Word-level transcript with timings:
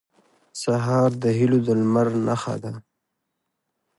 سهار 0.61 1.11
د 1.23 1.25
هيلو 1.37 1.59
د 1.67 1.67
لمر 1.79 2.07
نښه 2.25 2.55
ده. 2.63 2.73